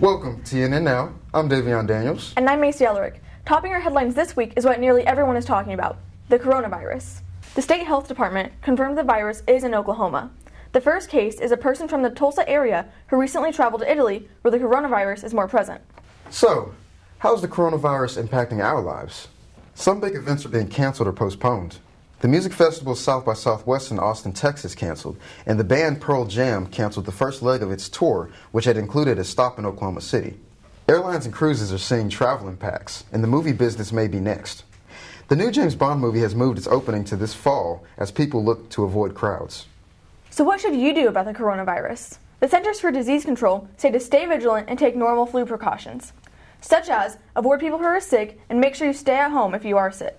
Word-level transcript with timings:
Welcome 0.00 0.42
to 0.42 0.56
ENN 0.56 0.82
Now. 0.82 1.14
I'm 1.32 1.48
Davion 1.48 1.86
Daniels. 1.86 2.34
And 2.36 2.50
I'm 2.50 2.60
Macy 2.60 2.84
Ellerick. 2.84 3.18
Topping 3.46 3.72
our 3.72 3.78
headlines 3.78 4.16
this 4.16 4.34
week 4.34 4.54
is 4.56 4.64
what 4.64 4.80
nearly 4.80 5.06
everyone 5.06 5.36
is 5.36 5.44
talking 5.44 5.72
about 5.72 5.98
the 6.30 6.38
coronavirus. 6.38 7.20
The 7.54 7.62
state 7.62 7.86
health 7.86 8.08
department 8.08 8.52
confirmed 8.60 8.98
the 8.98 9.04
virus 9.04 9.44
is 9.46 9.62
in 9.62 9.72
Oklahoma. 9.72 10.32
The 10.72 10.80
first 10.80 11.08
case 11.08 11.38
is 11.38 11.52
a 11.52 11.56
person 11.56 11.86
from 11.86 12.02
the 12.02 12.10
Tulsa 12.10 12.48
area 12.48 12.86
who 13.06 13.20
recently 13.20 13.52
traveled 13.52 13.82
to 13.82 13.90
Italy 13.90 14.28
where 14.42 14.50
the 14.50 14.58
coronavirus 14.58 15.22
is 15.22 15.32
more 15.32 15.46
present. 15.46 15.80
So, 16.30 16.74
how's 17.18 17.40
the 17.40 17.48
coronavirus 17.48 18.20
impacting 18.20 18.60
our 18.60 18.80
lives? 18.80 19.28
Some 19.74 20.00
big 20.00 20.16
events 20.16 20.44
are 20.44 20.48
being 20.48 20.66
canceled 20.66 21.06
or 21.06 21.12
postponed. 21.12 21.78
The 22.20 22.28
music 22.28 22.52
festival 22.52 22.94
South 22.96 23.24
by 23.24 23.32
Southwest 23.32 23.90
in 23.90 23.98
Austin, 23.98 24.34
Texas 24.34 24.74
canceled, 24.74 25.16
and 25.46 25.58
the 25.58 25.64
band 25.64 26.02
Pearl 26.02 26.26
Jam 26.26 26.66
canceled 26.66 27.06
the 27.06 27.12
first 27.12 27.40
leg 27.40 27.62
of 27.62 27.72
its 27.72 27.88
tour, 27.88 28.28
which 28.52 28.66
had 28.66 28.76
included 28.76 29.18
a 29.18 29.24
stop 29.24 29.58
in 29.58 29.64
Oklahoma 29.64 30.02
City. 30.02 30.38
Airlines 30.86 31.24
and 31.24 31.34
cruises 31.34 31.72
are 31.72 31.78
seeing 31.78 32.10
travel 32.10 32.46
impacts, 32.46 33.04
and 33.10 33.24
the 33.24 33.28
movie 33.28 33.54
business 33.54 33.90
may 33.90 34.06
be 34.06 34.20
next. 34.20 34.64
The 35.28 35.36
new 35.36 35.50
James 35.50 35.74
Bond 35.74 35.98
movie 35.98 36.20
has 36.20 36.34
moved 36.34 36.58
its 36.58 36.66
opening 36.66 37.04
to 37.04 37.16
this 37.16 37.32
fall 37.32 37.84
as 37.96 38.10
people 38.10 38.44
look 38.44 38.68
to 38.70 38.84
avoid 38.84 39.14
crowds. 39.14 39.64
So, 40.28 40.44
what 40.44 40.60
should 40.60 40.76
you 40.76 40.94
do 40.94 41.08
about 41.08 41.24
the 41.24 41.32
coronavirus? 41.32 42.18
The 42.40 42.48
Centers 42.48 42.80
for 42.80 42.92
Disease 42.92 43.24
Control 43.24 43.66
say 43.78 43.90
to 43.90 44.00
stay 44.00 44.26
vigilant 44.26 44.68
and 44.68 44.78
take 44.78 44.94
normal 44.94 45.24
flu 45.24 45.46
precautions, 45.46 46.12
such 46.60 46.90
as 46.90 47.16
avoid 47.34 47.60
people 47.60 47.78
who 47.78 47.84
are 47.84 47.98
sick 47.98 48.38
and 48.50 48.60
make 48.60 48.74
sure 48.74 48.88
you 48.88 48.92
stay 48.92 49.16
at 49.16 49.30
home 49.30 49.54
if 49.54 49.64
you 49.64 49.78
are 49.78 49.90
sick. 49.90 50.18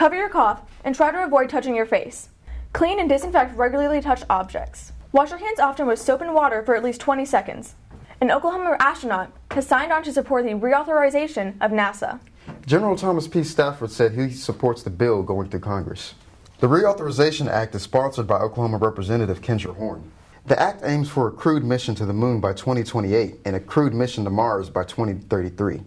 Cover 0.00 0.16
your 0.16 0.30
cough 0.30 0.62
and 0.82 0.94
try 0.94 1.10
to 1.10 1.24
avoid 1.24 1.50
touching 1.50 1.74
your 1.74 1.84
face. 1.84 2.30
Clean 2.72 2.98
and 2.98 3.06
disinfect 3.06 3.54
regularly 3.54 4.00
touched 4.00 4.24
objects. 4.30 4.92
Wash 5.12 5.28
your 5.28 5.38
hands 5.38 5.60
often 5.60 5.86
with 5.86 5.98
soap 5.98 6.22
and 6.22 6.32
water 6.32 6.62
for 6.64 6.74
at 6.74 6.82
least 6.82 7.02
20 7.02 7.26
seconds. 7.26 7.74
An 8.22 8.30
Oklahoma 8.30 8.78
astronaut 8.80 9.30
has 9.50 9.66
signed 9.66 9.92
on 9.92 10.02
to 10.04 10.10
support 10.10 10.46
the 10.46 10.52
reauthorization 10.52 11.52
of 11.60 11.70
NASA. 11.70 12.18
General 12.64 12.96
Thomas 12.96 13.28
P. 13.28 13.44
Stafford 13.44 13.90
said 13.90 14.12
he 14.12 14.30
supports 14.30 14.82
the 14.82 14.88
bill 14.88 15.22
going 15.22 15.50
through 15.50 15.60
Congress. 15.60 16.14
The 16.60 16.66
Reauthorization 16.66 17.50
Act 17.50 17.74
is 17.74 17.82
sponsored 17.82 18.26
by 18.26 18.38
Oklahoma 18.38 18.78
Representative 18.78 19.42
Kendra 19.42 19.76
Horn. 19.76 20.10
The 20.46 20.58
act 20.58 20.80
aims 20.82 21.10
for 21.10 21.28
a 21.28 21.30
crewed 21.30 21.62
mission 21.62 21.94
to 21.96 22.06
the 22.06 22.14
moon 22.14 22.40
by 22.40 22.54
2028 22.54 23.40
and 23.44 23.54
a 23.54 23.60
crewed 23.60 23.92
mission 23.92 24.24
to 24.24 24.30
Mars 24.30 24.70
by 24.70 24.84
2033. 24.84 25.82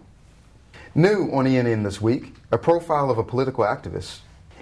New 0.96 1.28
on 1.32 1.44
ENN 1.44 1.82
this 1.82 2.00
week, 2.00 2.36
a 2.52 2.58
profile 2.58 3.10
of 3.10 3.18
a 3.18 3.24
political 3.24 3.64
activist. 3.64 4.20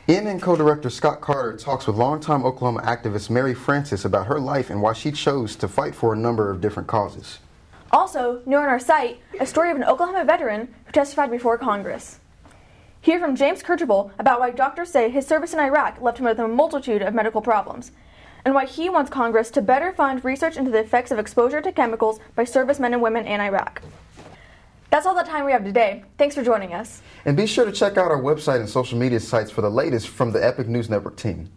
ENN 0.08 0.40
co-director 0.40 0.88
Scott 0.88 1.20
Carter 1.20 1.58
talks 1.58 1.86
with 1.86 1.96
longtime 1.96 2.42
Oklahoma 2.42 2.80
activist 2.80 3.28
Mary 3.28 3.52
Francis 3.52 4.06
about 4.06 4.28
her 4.28 4.40
life 4.40 4.70
and 4.70 4.80
why 4.80 4.94
she 4.94 5.12
chose 5.12 5.54
to 5.56 5.68
fight 5.68 5.94
for 5.94 6.14
a 6.14 6.16
number 6.16 6.50
of 6.50 6.62
different 6.62 6.88
causes. 6.88 7.38
Also, 7.90 8.40
new 8.46 8.56
on 8.56 8.64
our 8.64 8.78
site, 8.78 9.20
a 9.40 9.46
story 9.46 9.70
of 9.70 9.76
an 9.76 9.84
Oklahoma 9.84 10.24
veteran 10.24 10.74
who 10.86 10.92
testified 10.92 11.30
before 11.30 11.58
Congress. 11.58 12.18
Hear 13.02 13.20
from 13.20 13.36
James 13.36 13.62
Kercheval 13.62 14.12
about 14.18 14.40
why 14.40 14.52
doctors 14.52 14.90
say 14.90 15.10
his 15.10 15.26
service 15.26 15.52
in 15.52 15.60
Iraq 15.60 16.00
left 16.00 16.16
him 16.16 16.24
with 16.24 16.38
a 16.38 16.48
multitude 16.48 17.02
of 17.02 17.12
medical 17.12 17.42
problems, 17.42 17.92
and 18.46 18.54
why 18.54 18.64
he 18.64 18.88
wants 18.88 19.10
Congress 19.10 19.50
to 19.50 19.60
better 19.60 19.92
fund 19.92 20.24
research 20.24 20.56
into 20.56 20.70
the 20.70 20.78
effects 20.78 21.10
of 21.10 21.18
exposure 21.18 21.60
to 21.60 21.72
chemicals 21.72 22.20
by 22.34 22.44
servicemen 22.44 22.94
and 22.94 23.02
women 23.02 23.26
in 23.26 23.38
Iraq. 23.38 23.82
That's 24.92 25.06
all 25.06 25.14
the 25.14 25.22
time 25.22 25.46
we 25.46 25.52
have 25.52 25.64
today. 25.64 26.04
Thanks 26.18 26.34
for 26.34 26.44
joining 26.44 26.74
us. 26.74 27.00
And 27.24 27.34
be 27.34 27.46
sure 27.46 27.64
to 27.64 27.72
check 27.72 27.96
out 27.96 28.10
our 28.10 28.20
website 28.20 28.60
and 28.60 28.68
social 28.68 28.98
media 28.98 29.20
sites 29.20 29.50
for 29.50 29.62
the 29.62 29.70
latest 29.70 30.08
from 30.08 30.32
the 30.32 30.46
Epic 30.46 30.68
News 30.68 30.90
Network 30.90 31.16
team. 31.16 31.48